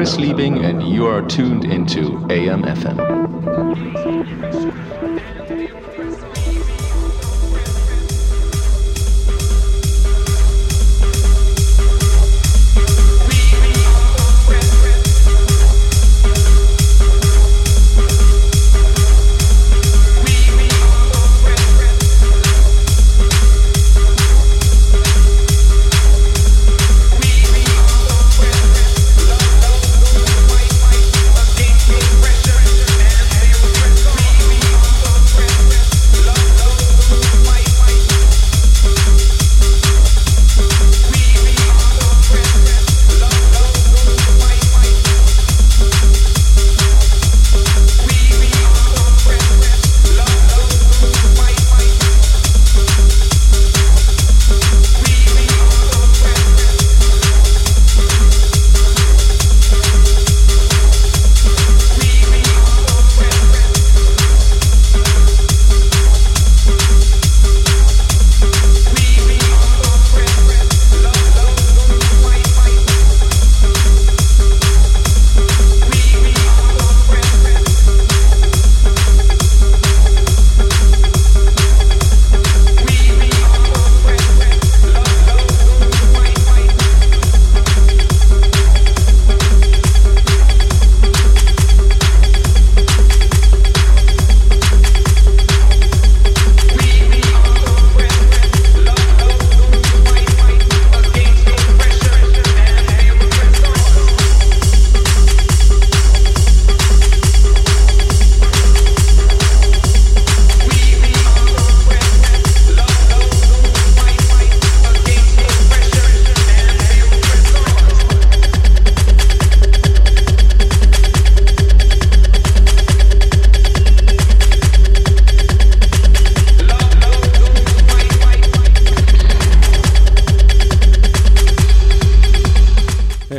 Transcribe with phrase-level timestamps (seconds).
[0.00, 2.16] Chris Liebing, and you are tuned into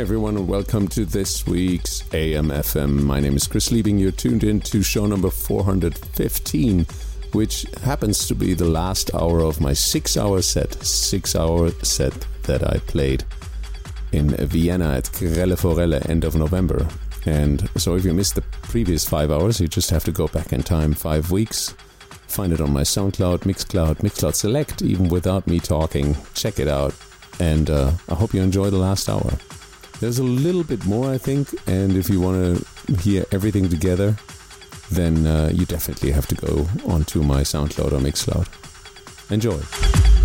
[0.02, 3.04] AM welcome to this week's AM/FM.
[3.04, 4.00] My name is Chris Liebing.
[4.00, 6.86] You're tuned in to show number 415,
[7.30, 12.12] which happens to be the last hour of my six hour set, six hour set
[12.42, 13.22] that I played
[14.10, 16.84] in Vienna at Grelle Forelle end of November.
[17.24, 20.52] And so if you missed the previous five hours, you just have to go back
[20.52, 21.76] in time five weeks.
[22.26, 26.16] Find it on my SoundCloud, Mixcloud, Mixcloud Select, even without me talking.
[26.34, 26.92] Check it out.
[27.38, 29.38] And uh, I hope you enjoy the last hour.
[30.02, 34.16] There's a little bit more, I think, and if you want to hear everything together,
[34.90, 38.48] then uh, you definitely have to go onto my SoundCloud or Mixcloud.
[39.30, 40.21] Enjoy.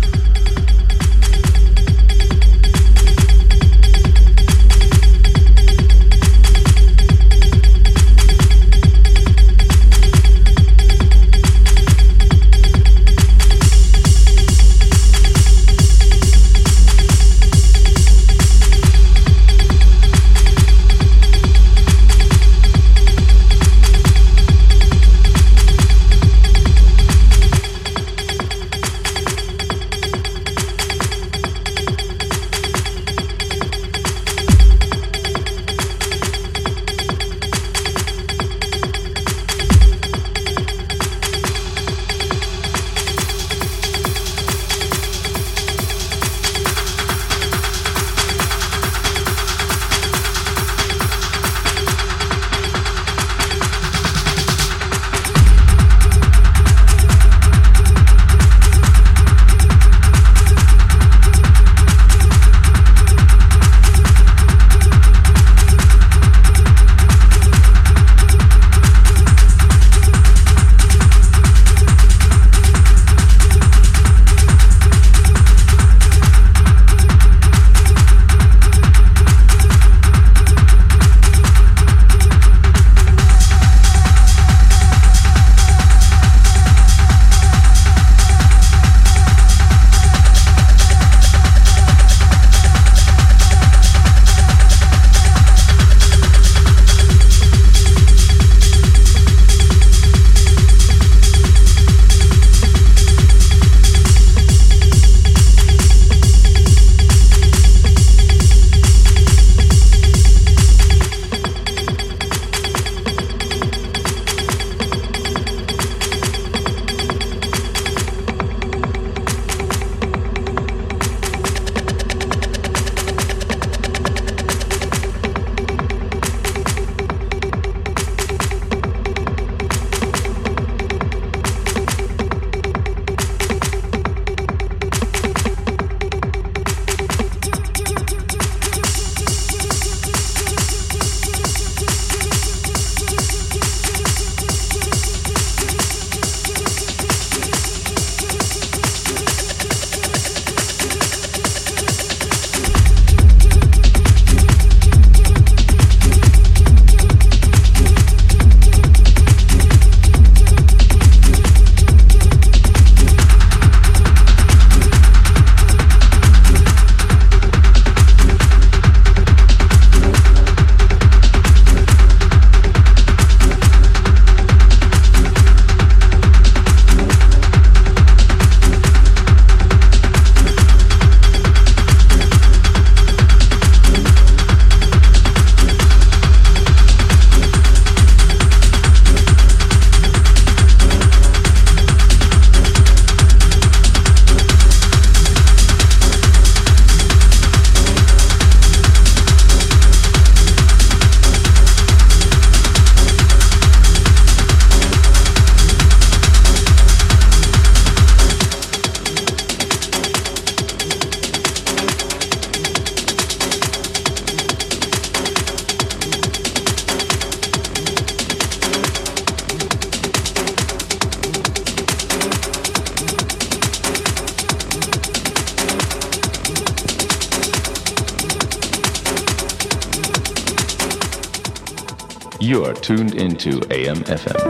[234.04, 234.47] FM.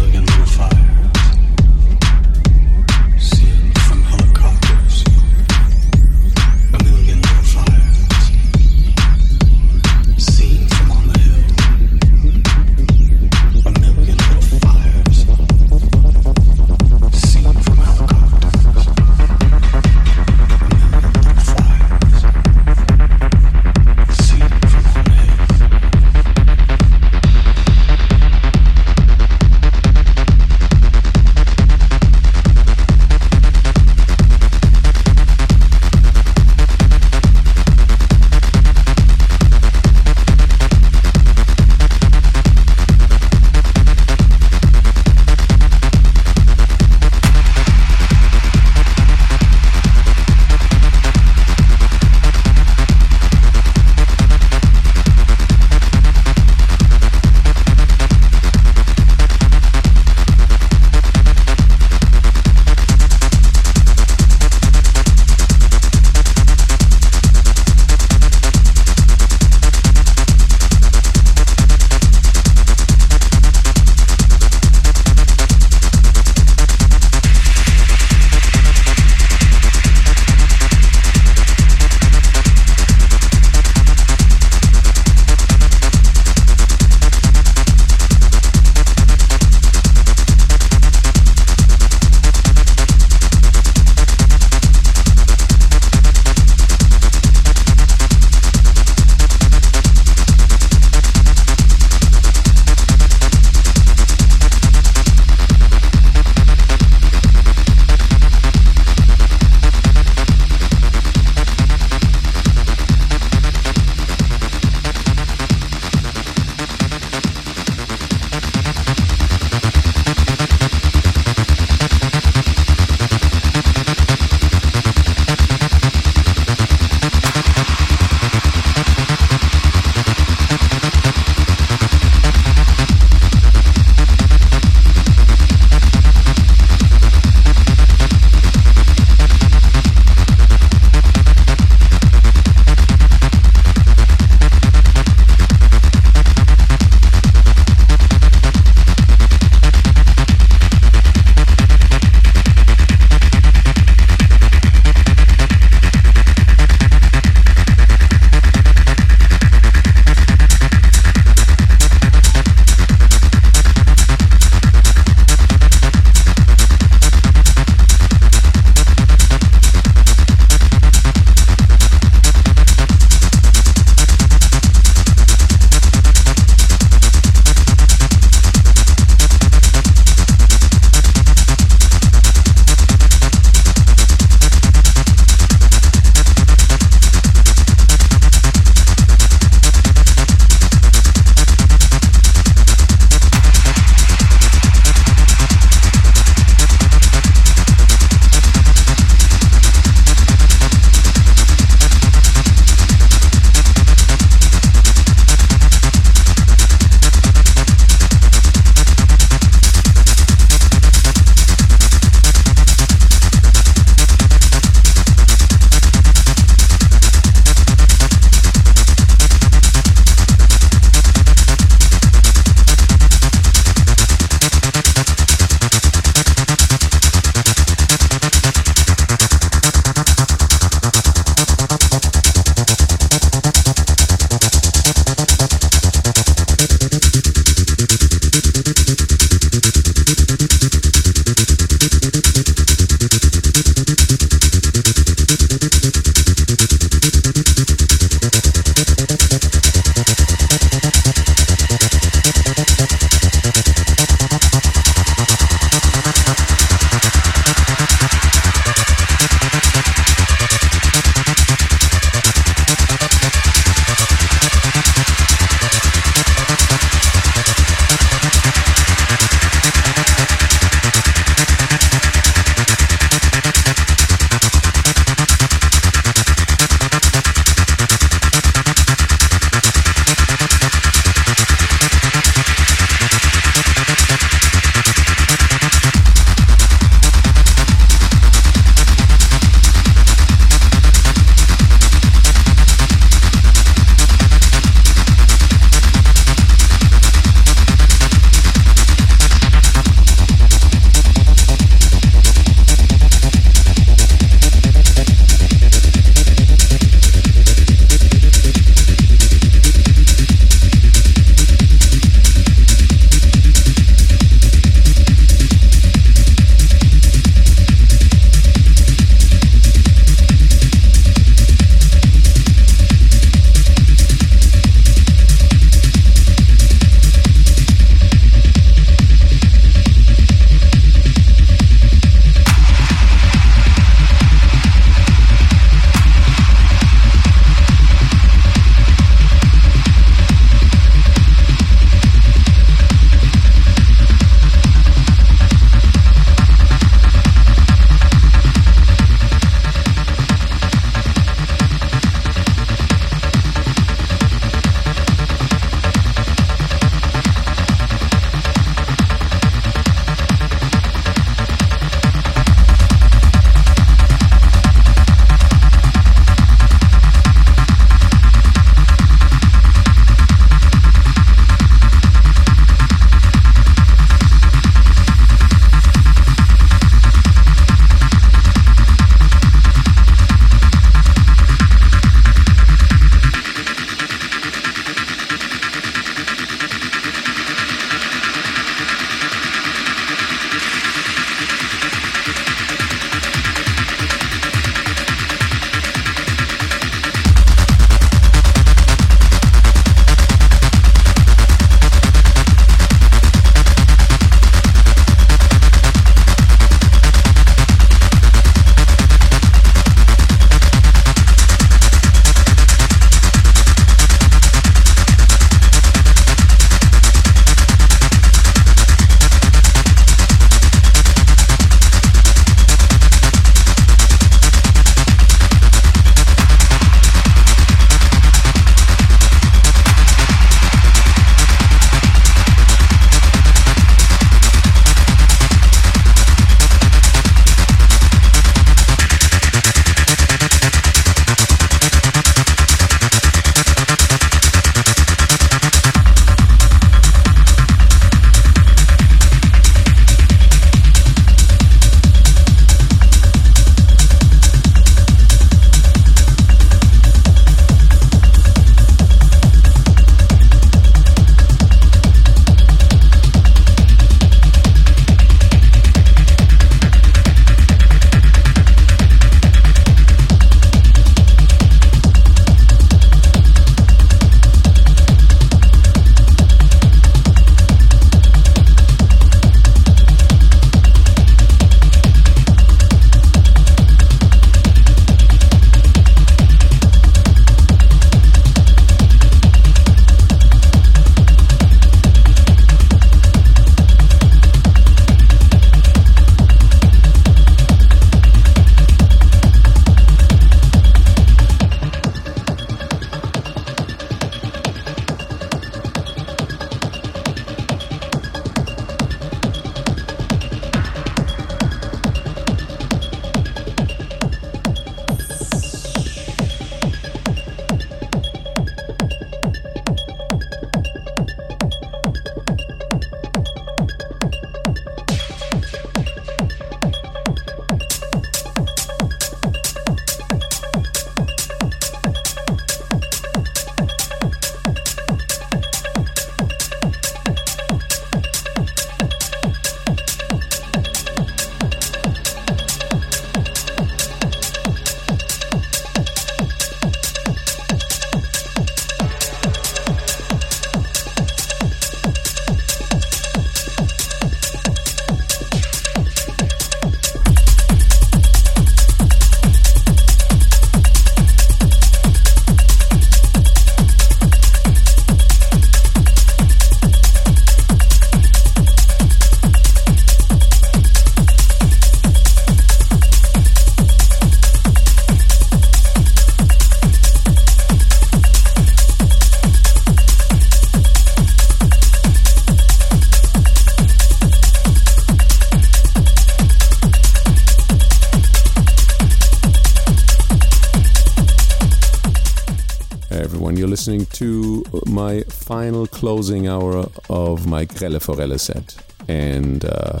[595.46, 598.76] Final closing hour of my Grelle Forelle set.
[599.06, 600.00] And uh,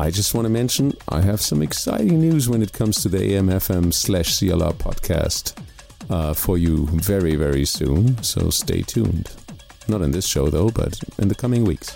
[0.00, 3.18] I just want to mention I have some exciting news when it comes to the
[3.18, 5.52] AMFM slash CLR podcast
[6.08, 8.22] uh, for you very, very soon.
[8.22, 9.30] So stay tuned.
[9.86, 11.94] Not in this show, though, but in the coming weeks.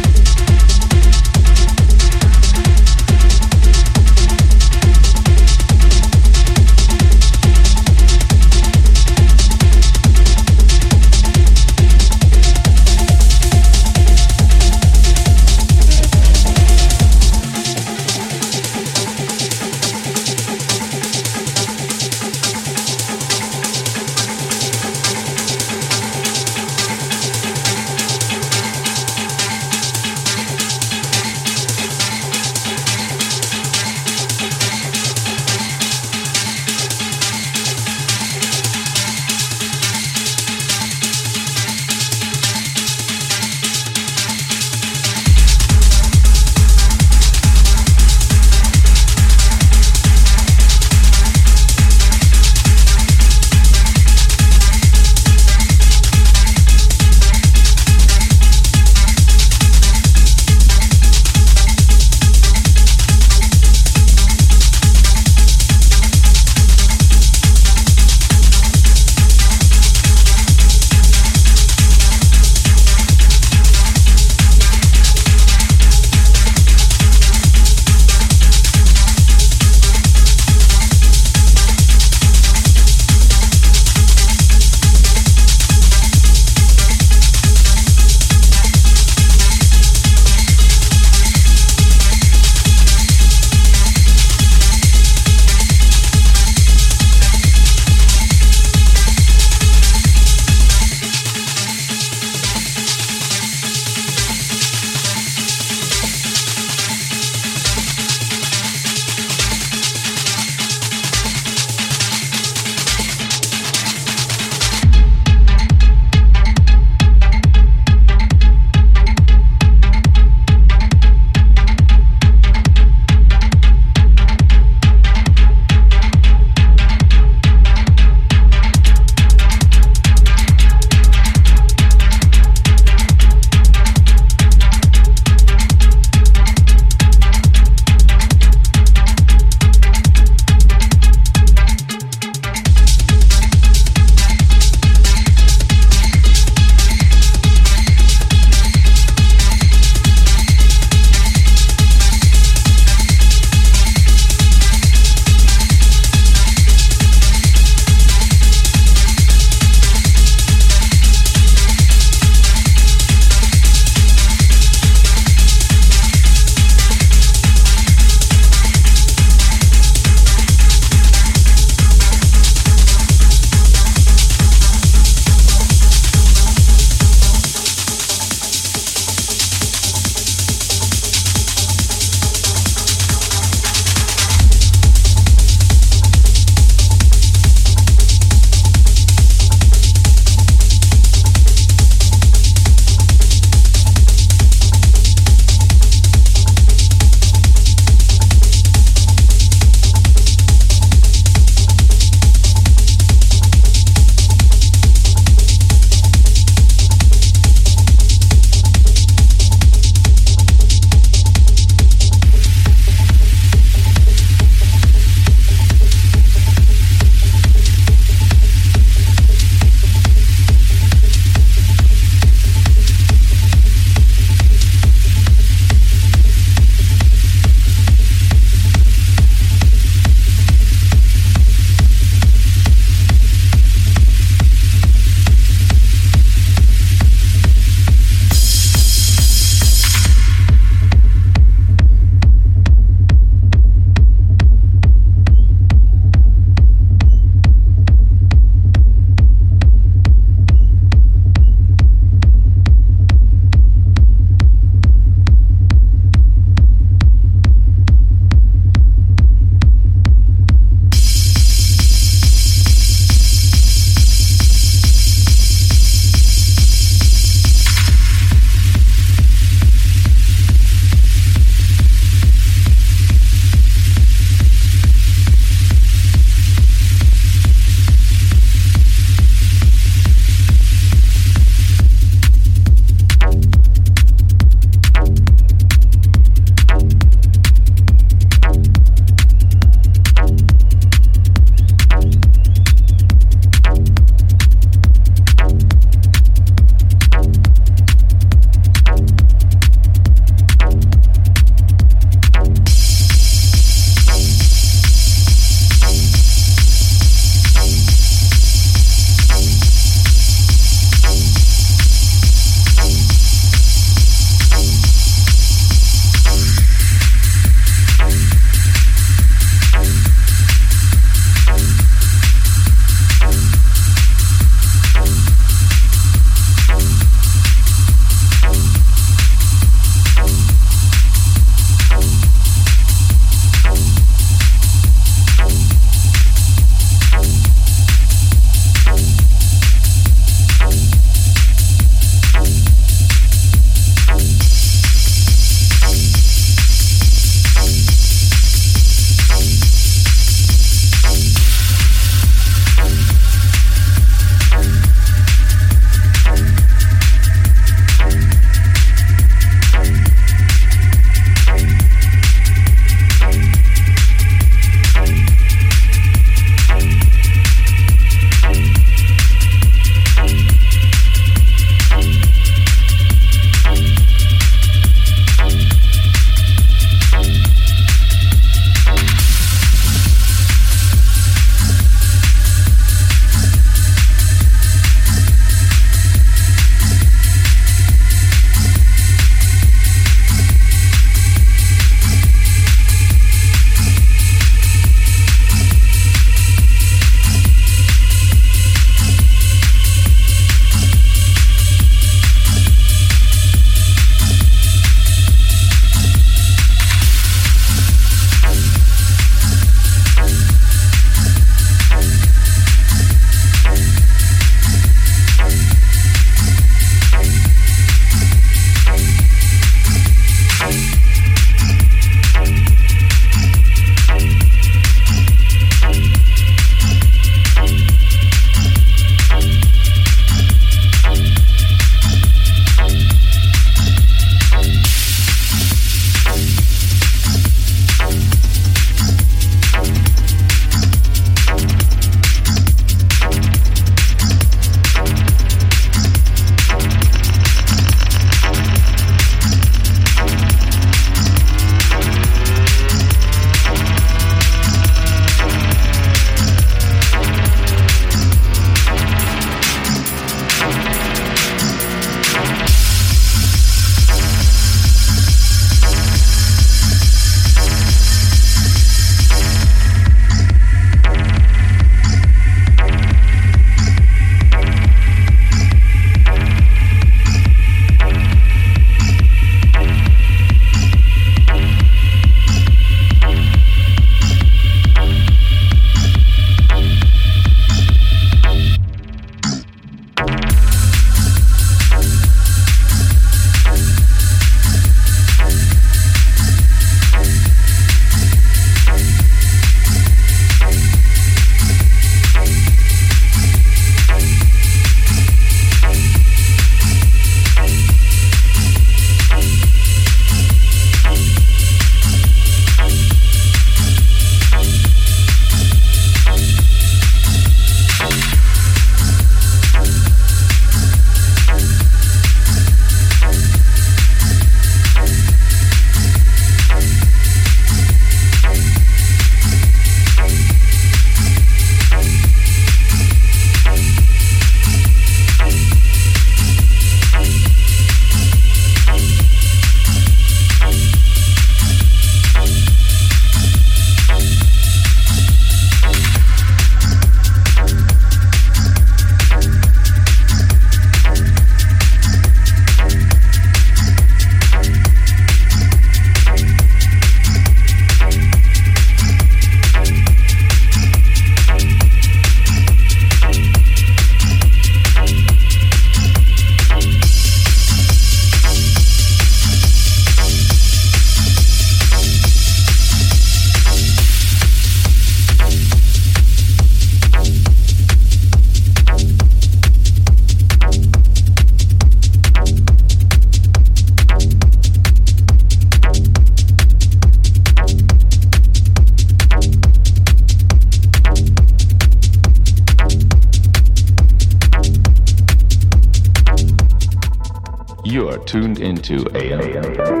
[598.81, 600.00] Into AM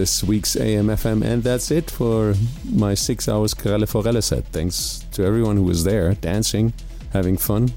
[0.00, 2.34] this week's AMFM, and that's it for
[2.64, 4.46] my six hours Grelle Forelle set.
[4.46, 6.72] Thanks to everyone who was there, dancing,
[7.12, 7.70] having fun.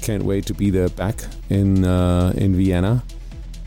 [0.00, 1.16] Can't wait to be there back
[1.50, 3.02] in uh, in Vienna,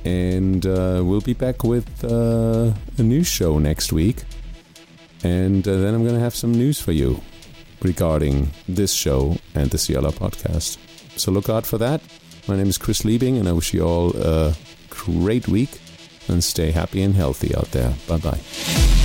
[0.06, 4.24] and uh, we'll be back with uh, a new show next week.
[5.26, 7.20] And uh, then I'm gonna have some news for you
[7.82, 10.78] regarding this show and the CLR podcast.
[11.20, 12.00] So look out for that.
[12.48, 14.54] My name is Chris Liebing, and I wish you all a
[14.90, 15.82] great week
[16.28, 17.94] and stay happy and healthy out there.
[18.08, 19.05] Bye bye.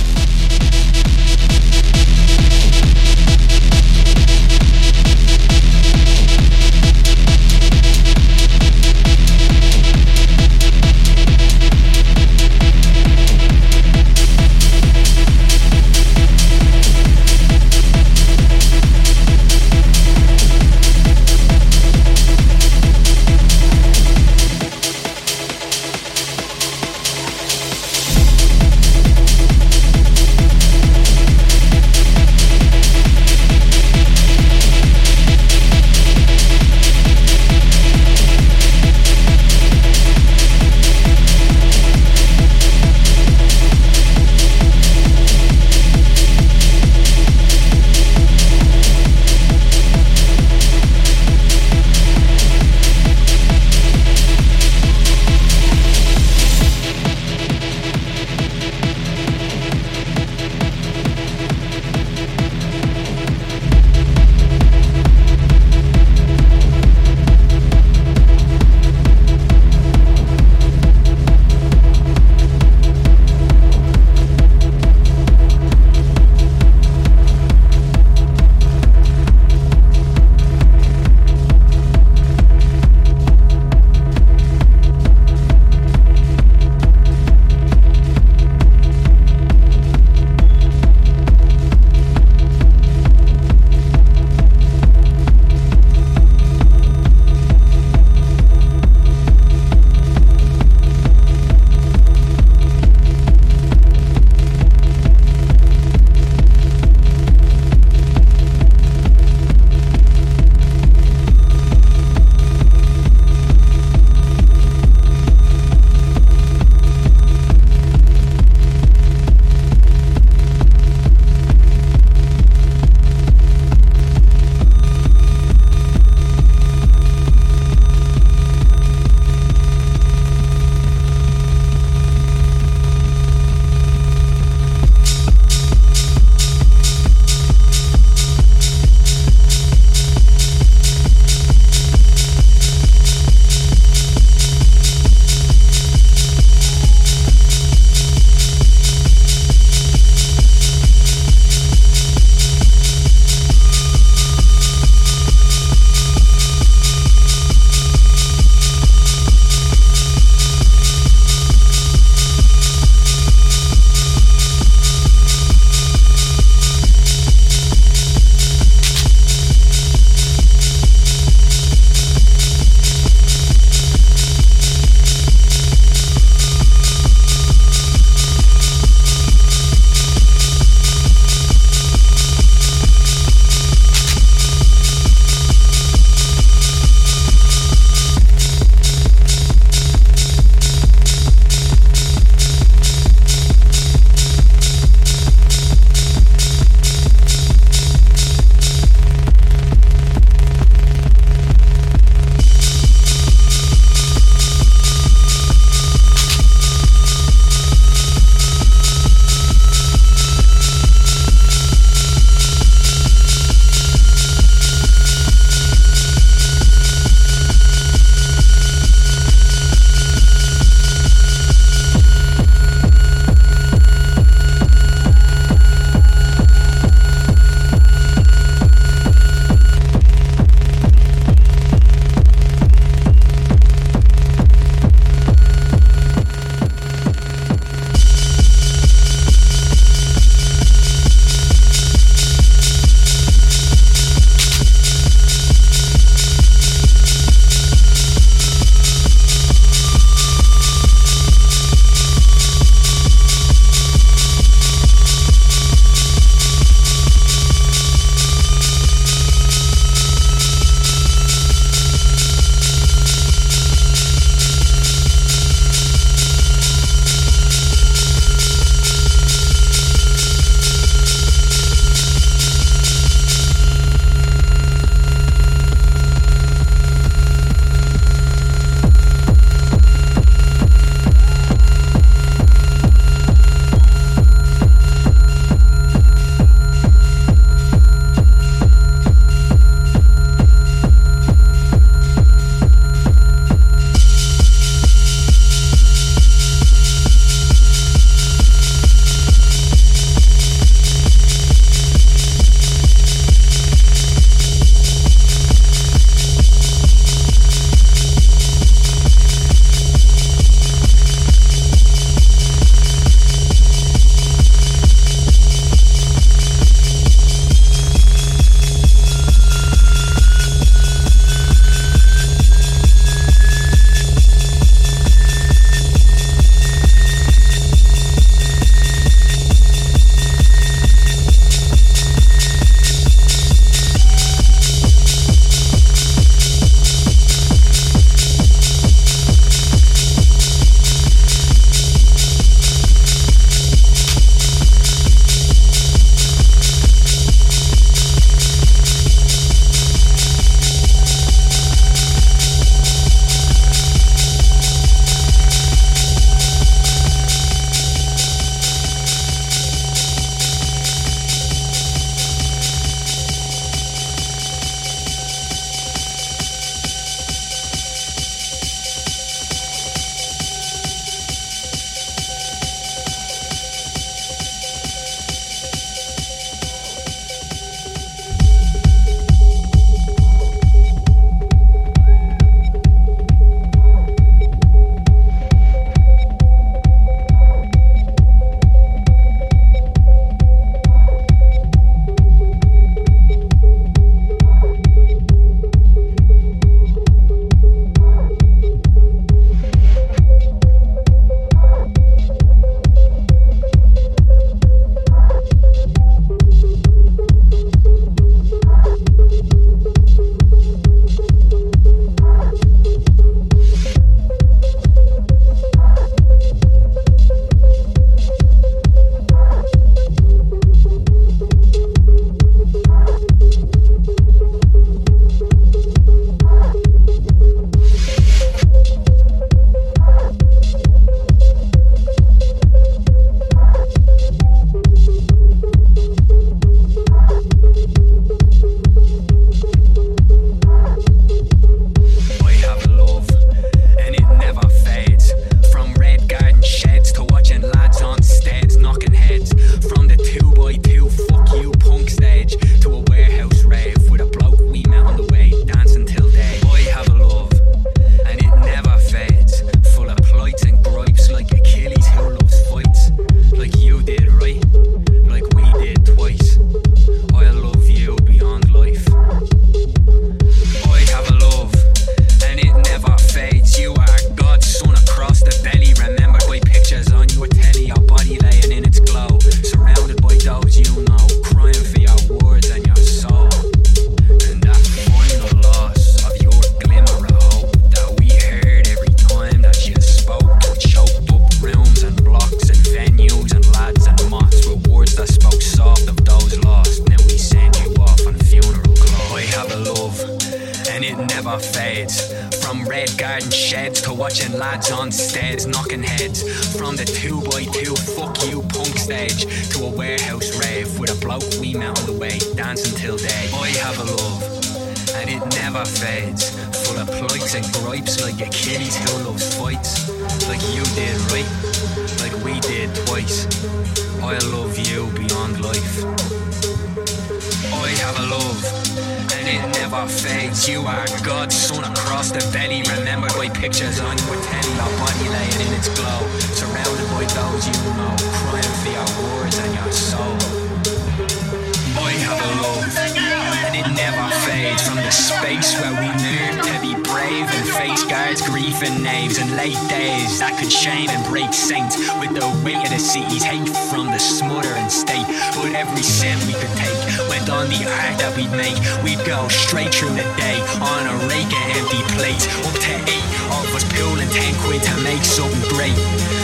[558.19, 558.77] that we'd make.
[559.03, 562.47] We'd go straight through the day on a rake of empty plates.
[562.67, 565.97] Up to eight of us peeling ten quid to make something great.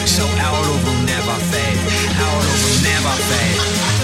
[0.05, 1.79] So our love will never fade.
[2.19, 3.96] Our love will never fade.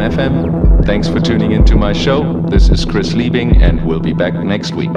[0.00, 0.86] AMFM.
[0.86, 2.40] Thanks for tuning into my show.
[2.48, 4.90] This is Chris Liebing, and we'll be back next week.